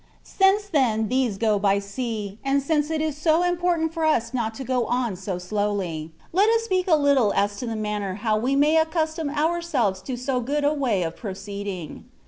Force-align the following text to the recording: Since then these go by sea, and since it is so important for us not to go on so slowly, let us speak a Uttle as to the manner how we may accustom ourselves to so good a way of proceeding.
Since 0.23 0.63
then 0.67 1.09
these 1.09 1.37
go 1.37 1.59
by 1.59 1.77
sea, 1.77 2.39
and 2.43 2.63
since 2.63 2.89
it 2.89 3.01
is 3.01 3.15
so 3.15 3.43
important 3.43 3.93
for 3.93 4.03
us 4.03 4.33
not 4.33 4.55
to 4.55 4.63
go 4.63 4.87
on 4.87 5.15
so 5.15 5.37
slowly, 5.37 6.11
let 6.33 6.49
us 6.49 6.63
speak 6.63 6.87
a 6.87 6.97
Uttle 6.97 7.31
as 7.35 7.57
to 7.57 7.67
the 7.67 7.75
manner 7.75 8.15
how 8.15 8.35
we 8.35 8.55
may 8.55 8.77
accustom 8.77 9.29
ourselves 9.29 10.01
to 10.01 10.17
so 10.17 10.39
good 10.41 10.63
a 10.65 10.73
way 10.73 11.03
of 11.03 11.15
proceeding. 11.15 12.05